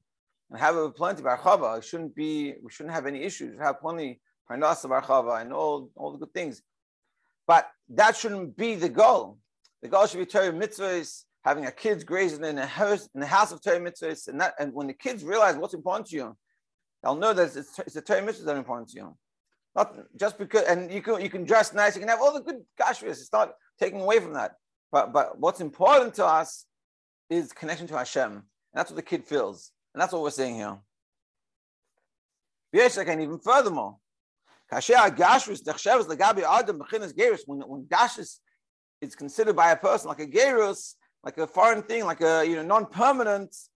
and 0.50 0.60
have 0.60 0.76
a 0.76 0.90
plenty 0.90 1.22
of 1.22 1.26
archava. 1.26 1.78
It 1.78 1.84
shouldn't 1.84 2.14
be, 2.14 2.54
we 2.62 2.70
shouldn't 2.70 2.94
have 2.94 3.06
any 3.06 3.22
issues. 3.22 3.56
We 3.56 3.64
have 3.64 3.80
plenty 3.80 4.20
parnas 4.50 4.84
of 4.84 4.90
archava 4.90 5.40
and 5.40 5.52
all, 5.52 5.90
all 5.94 6.12
the 6.12 6.18
good 6.18 6.34
things. 6.34 6.62
But 7.46 7.68
that 7.90 8.16
shouldn't 8.16 8.56
be 8.56 8.74
the 8.74 8.88
goal. 8.88 9.38
The 9.82 9.88
goal 9.88 10.06
should 10.06 10.18
be 10.18 10.26
Torah 10.26 10.52
mitzvahs, 10.52 11.24
having 11.44 11.66
a 11.66 11.72
kids 11.72 12.04
grazing 12.04 12.44
in 12.44 12.58
a 12.58 12.66
house 12.66 13.08
in 13.14 13.20
the 13.20 13.26
house 13.26 13.50
of 13.50 13.62
Torah 13.62 13.80
mitzvahs, 13.80 14.28
and 14.28 14.40
that 14.40 14.54
and 14.58 14.74
when 14.74 14.86
the 14.86 14.92
kids 14.92 15.24
realize 15.24 15.56
what's 15.56 15.74
important 15.74 16.06
to 16.08 16.16
you, 16.16 16.36
they'll 17.02 17.14
know 17.14 17.32
that 17.32 17.56
it's, 17.56 17.78
it's 17.78 17.94
the 17.94 18.02
Torah 18.02 18.20
mitzvahs 18.20 18.44
that 18.44 18.54
are 18.54 18.58
important 18.58 18.90
to 18.90 18.96
you. 18.98 19.16
Not 19.74 19.96
just 20.16 20.36
because, 20.38 20.64
and 20.64 20.92
you 20.92 21.00
can 21.00 21.20
you 21.20 21.30
can 21.30 21.44
dress 21.44 21.72
nice, 21.72 21.94
you 21.94 22.00
can 22.00 22.08
have 22.08 22.20
all 22.20 22.34
the 22.34 22.40
good 22.40 22.62
kashrus. 22.78 23.20
It's 23.20 23.32
not 23.32 23.54
taking 23.78 24.00
away 24.00 24.20
from 24.20 24.34
that. 24.34 24.52
But 24.92 25.12
but 25.12 25.38
what's 25.38 25.60
important 25.60 26.14
to 26.14 26.26
us 26.26 26.66
is 27.30 27.52
connection 27.52 27.86
to 27.86 27.96
Hashem, 27.96 28.32
and 28.32 28.42
that's 28.74 28.90
what 28.90 28.96
the 28.96 29.02
kid 29.02 29.24
feels, 29.24 29.72
and 29.94 30.00
that's 30.00 30.12
what 30.12 30.22
we're 30.22 30.30
seeing 30.30 30.54
here. 30.54 30.78
And 32.72 33.22
even 33.22 33.38
furthermore, 33.38 33.96
when, 34.70 34.80
when 37.60 37.84
gashrus 37.86 38.38
is 39.00 39.16
considered 39.16 39.56
by 39.56 39.72
a 39.72 39.76
person 39.76 40.08
like 40.08 40.20
a 40.20 40.26
gerus, 40.26 40.94
like 41.24 41.38
a 41.38 41.46
foreign 41.46 41.82
thing, 41.82 42.04
like 42.04 42.20
a 42.20 42.44
you 42.46 42.56
know 42.56 42.62
non-permanent, 42.62 43.50
it's 43.50 43.70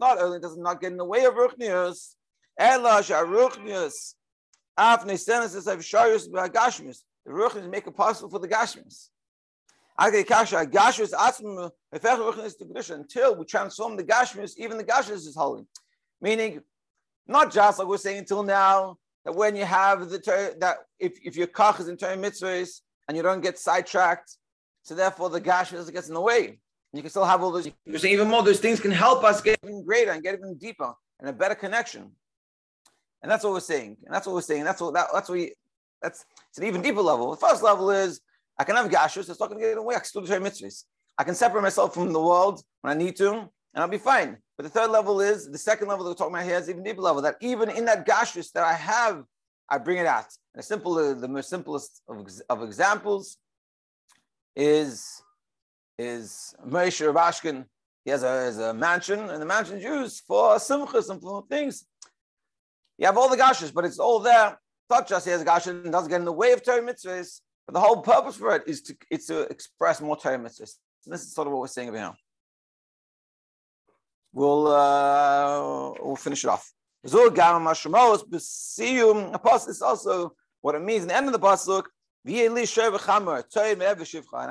not 0.00 0.18
only 0.18 0.40
does 0.40 0.56
not 0.56 0.80
get 0.80 0.92
in 0.92 0.98
the 0.98 1.04
way 1.04 1.24
of 1.24 1.34
ruchnius. 1.34 2.14
The 7.24 7.28
ruchnius 7.28 7.70
make 7.70 7.86
it 7.86 7.96
possible 7.96 8.30
for 8.30 8.38
the 8.38 8.48
gashmis. 8.48 9.08
Until 9.98 11.72
we 13.36 13.44
transform 13.44 13.96
the 13.96 14.04
gashmis, 14.04 14.56
even 14.56 14.78
the 14.78 14.84
gashmis 14.84 15.26
is 15.26 15.36
holy. 15.36 15.66
Meaning, 16.20 16.62
not 17.26 17.52
just 17.52 17.78
like 17.78 17.88
we're 17.88 17.98
saying 17.98 18.18
until 18.18 18.42
now, 18.42 18.96
that 19.24 19.34
when 19.34 19.54
you 19.54 19.64
have 19.64 20.10
the 20.10 20.54
that 20.60 20.78
if, 20.98 21.18
if 21.24 21.36
your 21.36 21.46
kach 21.46 21.80
is 21.80 21.88
in 21.88 21.96
Torah 21.96 22.16
mitzvahs 22.16 22.80
and 23.06 23.16
you 23.16 23.22
don't 23.22 23.40
get 23.40 23.58
sidetracked, 23.58 24.36
so 24.82 24.94
therefore 24.94 25.30
the 25.30 25.40
gash 25.40 25.70
doesn't 25.70 26.08
in 26.08 26.14
the 26.14 26.20
way. 26.20 26.58
You 26.92 27.00
can 27.00 27.10
still 27.10 27.24
have 27.24 27.42
all 27.42 27.50
those. 27.50 27.68
You're 27.86 27.98
saying 27.98 28.14
even 28.14 28.28
more. 28.28 28.42
Those 28.42 28.60
things 28.60 28.80
can 28.80 28.90
help 28.90 29.24
us 29.24 29.40
get 29.40 29.58
even 29.64 29.84
greater 29.84 30.10
and 30.10 30.22
get 30.22 30.34
even 30.34 30.58
deeper 30.58 30.92
and 31.20 31.28
a 31.28 31.32
better 31.32 31.54
connection. 31.54 32.10
And 33.22 33.30
that's 33.30 33.44
what 33.44 33.52
we're 33.52 33.60
saying. 33.60 33.96
And 34.04 34.14
that's 34.14 34.26
what 34.26 34.34
we're 34.34 34.42
saying. 34.42 34.64
That's 34.64 34.80
what 34.80 34.94
that, 34.94 35.08
that's 35.12 35.28
what 35.28 35.38
we. 35.38 35.54
That's 36.02 36.24
it's 36.50 36.58
an 36.58 36.64
even 36.64 36.82
deeper 36.82 37.00
level. 37.00 37.30
The 37.30 37.36
first 37.36 37.62
level 37.62 37.90
is 37.90 38.20
I 38.58 38.64
can 38.64 38.76
have 38.76 38.90
gashus. 38.90 39.30
It's 39.30 39.40
not 39.40 39.48
going 39.48 39.60
to 39.60 39.60
get 39.60 39.70
in 39.70 39.76
the 39.76 39.82
way. 39.82 39.94
I 39.94 39.98
can 39.98 40.06
still 40.06 40.22
do 40.22 40.32
mitzvahs. 40.32 40.84
I 41.18 41.24
can 41.24 41.34
separate 41.34 41.62
myself 41.62 41.94
from 41.94 42.12
the 42.12 42.20
world 42.20 42.62
when 42.80 42.92
I 42.92 42.98
need 42.98 43.16
to, 43.16 43.30
and 43.30 43.50
I'll 43.74 43.88
be 43.88 43.98
fine. 43.98 44.38
But 44.56 44.64
the 44.64 44.70
third 44.70 44.90
level 44.90 45.20
is 45.20 45.50
the 45.50 45.58
second 45.58 45.88
level 45.88 46.04
that 46.04 46.10
we're 46.10 46.16
talking 46.16 46.34
about 46.34 46.46
here 46.46 46.56
is 46.56 46.68
even 46.68 46.82
deeper 46.82 47.02
level. 47.02 47.22
That 47.22 47.36
even 47.40 47.70
in 47.70 47.84
that 47.86 48.06
gashus 48.06 48.52
that 48.52 48.64
I 48.64 48.74
have, 48.74 49.24
I 49.68 49.78
bring 49.78 49.98
it 49.98 50.06
out. 50.06 50.26
And 50.54 50.62
the 50.62 50.62
simple, 50.62 50.94
the 51.14 51.28
most 51.28 51.48
simplest 51.48 52.02
of, 52.08 52.26
of 52.48 52.62
examples 52.62 53.38
is 54.54 55.22
is 55.98 56.54
Moshe 56.66 57.00
Rubashkin. 57.00 57.64
He 58.04 58.10
has 58.10 58.22
a, 58.22 58.28
has 58.28 58.58
a 58.58 58.74
mansion, 58.74 59.30
and 59.30 59.40
the 59.40 59.46
mansion 59.46 59.78
is 59.78 59.84
used 59.84 60.24
for 60.26 60.56
simchas 60.56 61.08
and 61.10 61.20
for 61.20 61.44
things. 61.48 61.84
You 62.98 63.06
have 63.06 63.16
all 63.16 63.28
the 63.28 63.36
gashas, 63.36 63.72
but 63.72 63.84
it's 63.84 63.98
all 63.98 64.18
there. 64.18 64.58
Not 64.90 65.08
just 65.08 65.24
he 65.24 65.30
has 65.30 65.44
gashes 65.44 65.68
and 65.84 65.92
doesn't 65.92 66.10
get 66.10 66.18
in 66.18 66.24
the 66.24 66.32
way 66.32 66.52
of 66.52 66.62
Torah 66.62 66.82
mitzvahs, 66.82 67.40
but 67.66 67.74
the 67.74 67.80
whole 67.80 68.02
purpose 68.02 68.36
for 68.36 68.56
it 68.56 68.62
is 68.66 68.82
to 68.82 68.96
it's 69.10 69.26
to 69.26 69.42
express 69.42 70.00
more 70.00 70.16
Torah 70.16 70.38
mitzvahs. 70.38 70.74
this 71.06 71.22
is 71.22 71.34
sort 71.34 71.46
of 71.46 71.52
what 71.52 71.60
we're 71.60 71.68
saying 71.68 71.88
over 71.88 71.98
here. 71.98 72.12
We'll 74.32 74.66
uh, 74.66 75.92
we'll 76.00 76.16
finish 76.16 76.44
it 76.44 76.48
off. 76.48 76.72
This 77.02 77.14
is 77.14 77.20
also 79.82 80.34
what 80.60 80.74
it 80.74 80.82
means 80.82 81.02
in 81.02 81.08
the 81.08 81.16
end 81.16 81.26
of 81.26 81.32
the 81.32 81.38
pasuk. 81.38 81.84
And 82.24 82.58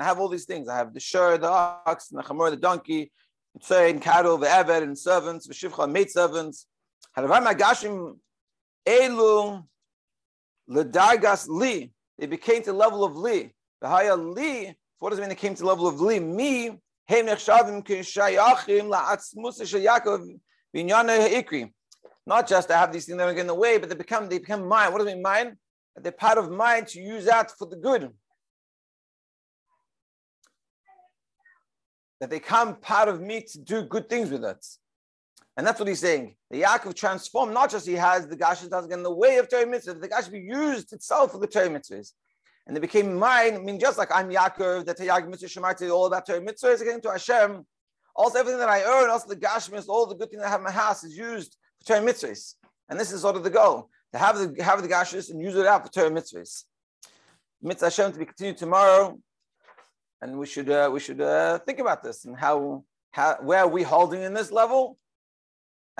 I 0.00 0.04
have 0.04 0.20
all 0.20 0.28
these 0.28 0.44
things. 0.44 0.68
I 0.68 0.76
have 0.76 0.92
the 0.92 1.00
shur, 1.00 1.38
the 1.38 1.48
ox, 1.48 2.10
and 2.10 2.18
the 2.18 2.22
chamor, 2.22 2.50
the 2.50 2.56
donkey, 2.56 3.10
and 3.70 4.02
cattle, 4.02 4.36
the 4.36 4.46
eved, 4.46 4.82
and 4.82 4.98
servants, 4.98 5.46
the 5.46 5.54
shivcha, 5.54 5.90
maid 5.90 6.10
servants. 6.10 6.66
Elu 8.86 9.64
ledargas 10.68 11.48
li. 11.48 11.92
They 12.22 12.28
became 12.28 12.62
to 12.62 12.70
the 12.70 12.76
level 12.76 13.02
of 13.02 13.16
li. 13.16 13.52
The 13.80 13.88
higher 13.88 14.14
li. 14.14 14.72
What 15.00 15.10
does 15.10 15.18
it 15.18 15.22
mean? 15.22 15.30
They 15.30 15.34
came 15.34 15.56
to 15.56 15.62
the 15.62 15.66
level 15.66 15.88
of 15.88 16.00
li. 16.00 16.20
Me. 16.20 16.78
Not 22.24 22.46
just 22.46 22.68
to 22.68 22.76
have 22.76 22.92
these 22.92 23.06
things 23.06 23.18
that 23.18 23.28
are 23.28 23.32
in 23.32 23.48
the 23.48 23.54
way, 23.54 23.78
but 23.78 23.88
they 23.88 23.96
become 23.96 24.28
they 24.28 24.38
become 24.38 24.68
mine. 24.68 24.92
What 24.92 24.98
does 24.98 25.08
it 25.08 25.14
mean 25.14 25.22
mine? 25.22 25.56
They're 25.96 26.12
part 26.12 26.38
of 26.38 26.48
mine 26.52 26.84
to 26.84 27.00
use 27.00 27.24
that 27.24 27.50
for 27.58 27.66
the 27.66 27.74
good. 27.74 28.12
That 32.20 32.30
they 32.30 32.38
come 32.38 32.76
part 32.76 33.08
of 33.08 33.20
me 33.20 33.42
to 33.50 33.58
do 33.58 33.82
good 33.82 34.08
things 34.08 34.30
with 34.30 34.44
it. 34.44 34.64
And 35.56 35.66
that's 35.66 35.78
what 35.78 35.88
he's 35.88 36.00
saying. 36.00 36.34
The 36.50 36.62
Yaakov 36.62 36.94
transformed, 36.94 37.52
not 37.52 37.70
just 37.70 37.86
he 37.86 37.94
has 37.94 38.26
the 38.26 38.36
Gash 38.36 38.62
doesn't 38.62 38.88
get 38.88 38.98
in 38.98 39.02
the 39.02 39.14
way 39.14 39.36
of 39.36 39.50
Torah 39.50 39.66
mitzvahs, 39.66 40.00
the 40.00 40.08
Gash 40.08 40.28
be 40.28 40.40
used 40.40 40.92
itself 40.92 41.32
for 41.32 41.38
the 41.38 41.46
Torah 41.46 41.68
mitzvahs. 41.68 42.12
And 42.66 42.76
they 42.76 42.80
became 42.80 43.18
mine. 43.18 43.56
I 43.56 43.58
mean, 43.58 43.78
just 43.78 43.98
like 43.98 44.08
I'm 44.14 44.30
Yaakov, 44.30 44.86
the 44.86 44.94
Yaakov 44.94 45.28
mitzvah 45.28 45.48
Shemarti, 45.48 45.92
all 45.92 46.06
about 46.06 46.26
Torah 46.26 46.40
mitzvahs, 46.40 46.80
again 46.80 47.00
to 47.02 47.10
Hashem. 47.10 47.66
Also, 48.14 48.38
everything 48.38 48.60
that 48.60 48.68
I 48.68 48.82
earn, 48.82 49.10
also 49.10 49.28
the 49.28 49.36
Gashmis, 49.36 49.88
all 49.88 50.06
the 50.06 50.14
good 50.14 50.30
things 50.30 50.42
I 50.42 50.48
have 50.48 50.60
in 50.60 50.64
my 50.64 50.70
house 50.70 51.02
is 51.04 51.16
used 51.16 51.56
for 51.80 51.94
Torah 51.94 52.06
mitzvahs. 52.06 52.54
And 52.88 52.98
this 52.98 53.12
is 53.12 53.22
sort 53.22 53.36
of 53.36 53.44
the 53.44 53.50
goal 53.50 53.90
to 54.12 54.18
have 54.18 54.38
the 54.38 54.62
have 54.62 54.80
the 54.80 54.88
Gashmis 54.88 55.30
and 55.30 55.40
use 55.40 55.54
it 55.56 55.66
out 55.66 55.84
for 55.84 55.92
Torah 55.92 56.10
mitzvahs. 56.10 56.64
Mitzvah 57.62 57.86
Hashem 57.86 58.12
to 58.12 58.18
be 58.18 58.24
continued 58.24 58.56
tomorrow. 58.56 59.18
And 60.22 60.38
we 60.38 60.46
should 60.46 60.70
uh, 60.70 60.88
we 60.92 61.00
should 61.00 61.20
uh, 61.20 61.58
think 61.60 61.78
about 61.78 62.02
this 62.02 62.24
and 62.24 62.36
how, 62.36 62.84
how 63.10 63.36
where 63.42 63.60
are 63.60 63.68
we 63.68 63.82
holding 63.82 64.22
in 64.22 64.34
this 64.34 64.52
level 64.52 64.98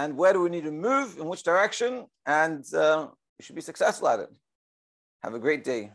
and 0.02 0.16
where 0.16 0.32
do 0.32 0.40
we 0.40 0.50
need 0.50 0.64
to 0.64 0.73
move, 0.73 1.18
in 1.18 1.26
which 1.26 1.44
direction, 1.44 2.06
and 2.26 2.64
uh, 2.75 3.06
we 3.38 3.44
should 3.44 3.54
be 3.54 3.61
successful 3.62 4.09
at 4.09 4.18
it. 4.18 4.30
Have 5.23 5.35
a 5.35 5.38
great 5.38 5.62
day. 5.62 5.92